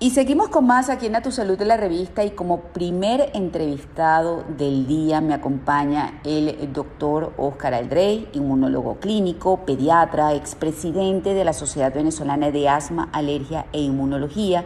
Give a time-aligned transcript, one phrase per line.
[0.00, 3.32] Y seguimos con más aquí en A Tu Salud de la revista y como primer
[3.34, 11.52] entrevistado del día me acompaña el doctor Oscar Aldrey, inmunólogo clínico, pediatra, expresidente de la
[11.52, 14.64] Sociedad Venezolana de Asma, Alergia e Inmunología,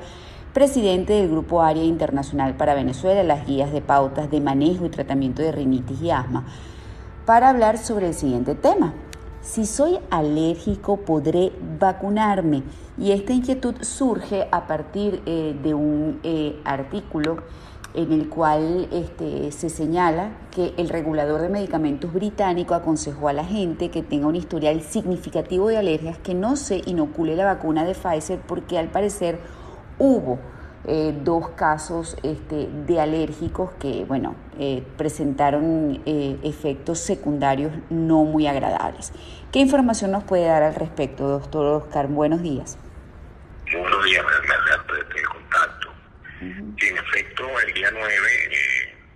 [0.53, 5.41] presidente del Grupo Área Internacional para Venezuela, las guías de pautas de manejo y tratamiento
[5.41, 6.45] de rinitis y asma,
[7.25, 8.93] para hablar sobre el siguiente tema,
[9.43, 12.63] si soy alérgico, podré vacunarme.
[12.97, 17.39] Y esta inquietud surge a partir eh, de un eh, artículo
[17.95, 23.45] en el cual este, se señala que el regulador de medicamentos británico aconsejó a la
[23.45, 27.95] gente que tenga un historial significativo de alergias que no se inocule la vacuna de
[27.95, 29.41] Pfizer porque al parecer
[29.99, 30.39] hubo
[30.85, 38.49] eh, dos casos este, de alérgicos que, bueno, eh, presentaron eh, efectos secundarios no muy
[38.49, 39.13] agradables.
[39.53, 42.09] ¿Qué información nos puede dar al respecto, doctor Oscar?
[42.09, 42.79] Buenos días.
[43.73, 45.89] Buenos días, gracias por este contacto.
[46.41, 48.09] Sí, en efecto, el día 9,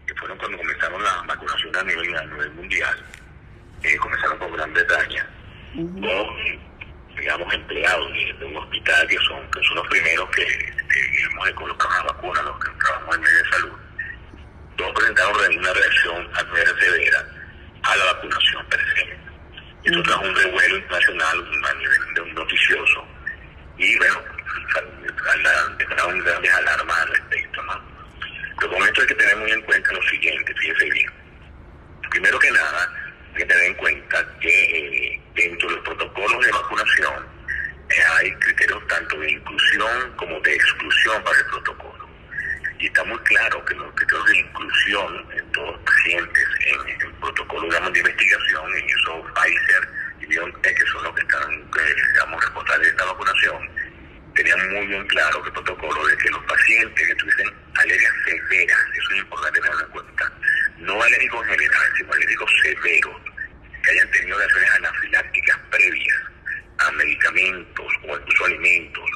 [0.06, 2.97] que fueron cuando comenzaron las vacunaciones a nivel, a nivel mundial,
[4.01, 5.27] comenzaron por Gran Bretaña,
[7.19, 10.45] digamos, empleados de, un hospital que son, que son los primeros que,
[11.12, 13.73] digamos, de colocar una vacuna, los que trabajamos en medio de salud,
[14.77, 17.27] todos presentaron una reacción adversa severa
[17.83, 19.17] a la vacunación per se.
[19.84, 23.06] Esto trajo un revuelo internacional a nivel de un noticioso
[23.78, 24.23] y, bueno,
[25.78, 27.97] dejaron grandes alarmas al respecto, ¿no?
[28.58, 31.11] Pero con esto hay que tener muy en cuenta lo siguiente, fíjese bien.
[32.11, 32.91] Primero que nada,
[33.28, 37.27] hay que tener en cuenta que eh, dentro de los protocolos de vacunación
[37.91, 42.08] eh, hay criterios tanto de inclusión como de exclusión para el protocolo.
[42.79, 47.12] Y está muy claro que los criterios de inclusión en todos los pacientes en, el
[47.14, 49.89] protocolo de investigación, en eso Pfizer
[50.20, 53.70] y BioNTech, que son los que están, eh, digamos, responsables de esta vacunación,
[54.36, 58.79] tenían muy bien claro que el protocolo de que los pacientes que tuviesen alergias severas,
[58.95, 60.33] eso es importante tenerlo en cuenta,
[60.79, 63.17] no alérgicos generales, alérgicos severos,
[63.83, 66.17] que hayan tenido reacciones anafilácticas previas
[66.79, 69.11] a medicamentos o incluso alimentos,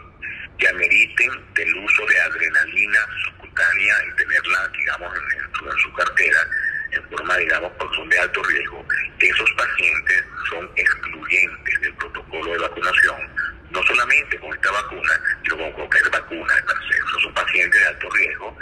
[0.59, 6.47] que ameriten del uso de adrenalina subcutánea y tenerla, digamos, en, su, cartera
[6.93, 8.87] en forma, digamos, porque son de alto riesgo,
[9.19, 13.29] esos pacientes son excluyentes del protocolo de vacunación,
[13.71, 18.57] no solamente con esta vacuna, sino con cualquier vacuna de son pacientes de alto riesgo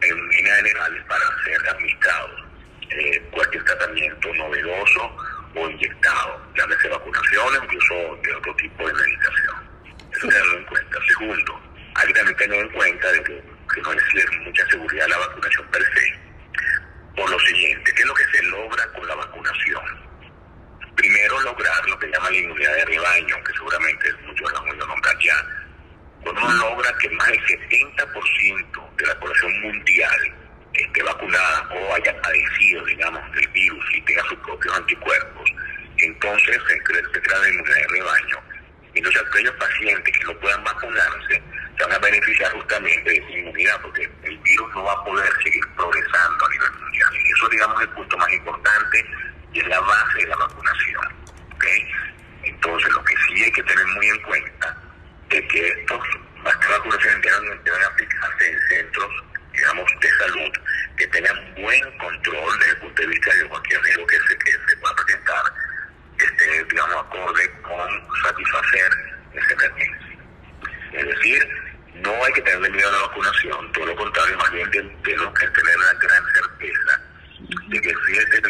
[0.00, 2.47] en líneas generales para ser administrados
[2.90, 5.16] eh, cualquier tratamiento novedoso
[5.54, 9.68] o inyectado, llámese vacunación o incluso de otro tipo de medicación.
[10.12, 10.98] Eso tenerlo en cuenta.
[11.06, 11.62] Segundo,
[11.94, 13.42] hay que también tener en cuenta de que,
[13.82, 16.18] no es mucha seguridad la vacunación per se.
[17.14, 20.08] Por lo siguiente, ¿qué es lo que se logra con la vacunación?
[20.96, 25.18] Primero, lograr lo que llama la inmunidad de rebaño, que seguramente muchos lo han nombrar
[25.20, 25.46] ya.
[26.22, 30.34] Cuando uno logra que más del 70% de la población mundial
[30.72, 35.50] esté vacunada o haya padecido, digamos, del virus y tenga sus propios anticuerpos,
[35.98, 38.42] entonces se crea, se crea la inmunidad de rebaño.
[38.94, 41.42] Entonces aquellos pacientes que no puedan vacunarse
[41.76, 45.32] se van a beneficiar justamente de esa inmunidad porque el virus no va a poder
[45.42, 47.08] seguir progresando a nivel mundial.
[47.14, 49.06] Y eso, digamos, es el punto más importante
[49.52, 51.06] y es la base de la vacunación.
[51.54, 51.90] ¿okay?
[52.44, 54.76] Entonces lo que sí hay que tener muy en cuenta
[55.30, 56.00] es que estos,
[56.44, 59.10] estas vacunaciones deben, deben aplicarse en centros
[59.58, 60.52] digamos, de salud,
[60.96, 64.52] que tengan buen control desde el punto de vista de cualquier riesgo que se, que
[64.52, 65.42] se pueda presentar,
[66.18, 68.90] esté, digamos, acorde con satisfacer
[69.34, 70.18] esa emergencia.
[70.92, 71.48] Es decir,
[71.94, 75.46] no hay que tener miedo a la vacunación, todo lo contrario, más bien tenemos que
[75.48, 77.00] tener la gran certeza
[77.68, 78.42] de que fíjate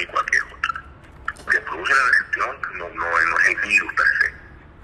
[0.00, 0.84] ni cualquier otra.
[1.38, 4.34] Lo que produce la digestión no, no, es el virus per se,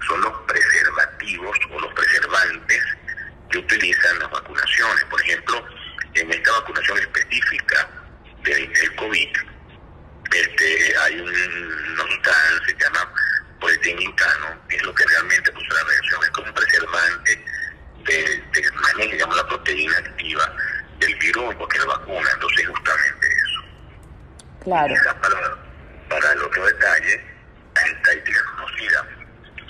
[0.07, 2.83] son los preservativos o los preservantes
[3.51, 5.03] que utilizan las vacunaciones.
[5.05, 5.65] Por ejemplo,
[6.13, 7.89] en esta vacunación específica
[8.43, 9.29] del, COVID,
[10.33, 13.13] este, hay un, sustancia se llama
[13.59, 17.45] polietilmintano, que es lo que realmente produce la reacción, es como un preservante
[18.05, 20.55] de, de la proteína activa
[20.99, 22.29] del virus, porque la vacuna.
[24.67, 24.93] Claro.
[25.21, 25.55] Para,
[26.09, 27.23] para el otro detalle,
[27.73, 29.07] la estadística conocida,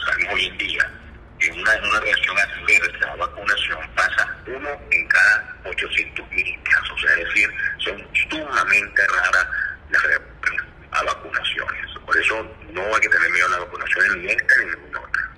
[0.04, 0.92] sabemos hoy en día,
[1.40, 6.98] en una, una reacción adversa a vacunación pasa uno en cada 800 mil casos, o
[6.98, 9.48] sea, es decir, son sumamente raras
[9.92, 12.00] las reacciones a vacunaciones.
[12.04, 15.30] Por eso no hay que tener miedo a la vacunación ni esta ni ninguna otra.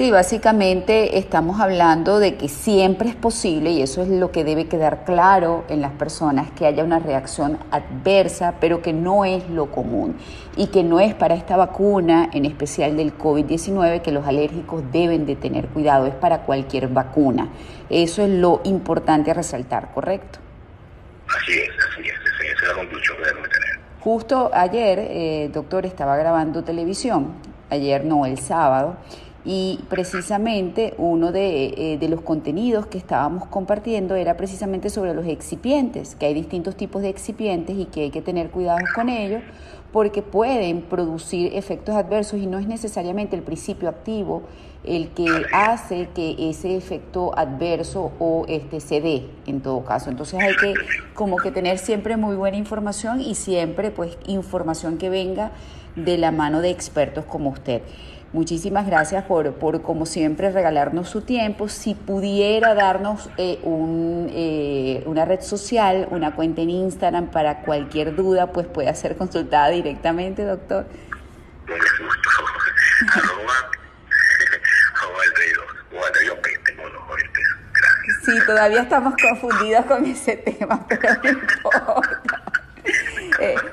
[0.00, 4.64] Sí, básicamente estamos hablando de que siempre es posible, y eso es lo que debe
[4.64, 9.70] quedar claro en las personas, que haya una reacción adversa, pero que no es lo
[9.70, 10.16] común
[10.56, 15.26] y que no es para esta vacuna, en especial del COVID-19, que los alérgicos deben
[15.26, 17.50] de tener cuidado, es para cualquier vacuna.
[17.90, 20.38] Eso es lo importante a resaltar, ¿correcto?
[21.28, 22.14] Así es, así es,
[22.52, 23.80] esa es la conclusión que debemos tener.
[24.00, 27.34] Justo ayer, eh, doctor, estaba grabando televisión,
[27.68, 28.96] ayer no, el sábado,
[29.44, 35.26] y precisamente uno de, eh, de, los contenidos que estábamos compartiendo era precisamente sobre los
[35.26, 39.42] excipientes, que hay distintos tipos de excipientes y que hay que tener cuidado con ellos
[39.92, 44.42] porque pueden producir efectos adversos y no es necesariamente el principio activo
[44.84, 50.10] el que hace que ese efecto adverso o este se dé en todo caso.
[50.10, 50.74] Entonces hay que
[51.12, 55.50] como que tener siempre muy buena información y siempre pues información que venga
[55.96, 57.82] de la mano de expertos como usted.
[58.32, 61.68] Muchísimas gracias por, por, como siempre, regalarnos su tiempo.
[61.68, 68.14] Si pudiera darnos eh, un, eh, una red social, una cuenta en Instagram para cualquier
[68.14, 70.86] duda, pues pueda ser consultada directamente, doctor.
[78.24, 81.79] Sí, todavía estamos confundidos con ese tema, pero no importa.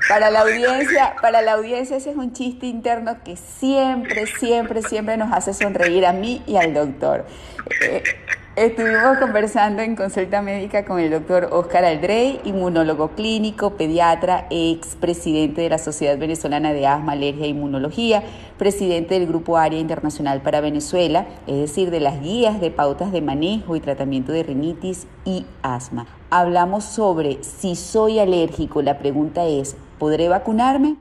[0.08, 5.18] Para la audiencia, para la audiencia ese es un chiste interno que siempre, siempre, siempre
[5.18, 7.26] nos hace sonreír a mí y al doctor.
[7.82, 8.04] Eh,
[8.56, 15.62] estuvimos conversando en consulta médica con el doctor Oscar Aldrey, inmunólogo clínico, pediatra, ex presidente
[15.62, 18.24] de la Sociedad Venezolana de Asma, Alergia e Inmunología,
[18.58, 23.22] presidente del Grupo Área Internacional para Venezuela, es decir, de las guías de pautas de
[23.22, 28.82] manejo y tratamiento de rinitis y asma hablamos sobre si soy alérgico.
[28.82, 30.98] La pregunta es, ¿podré vacunarme?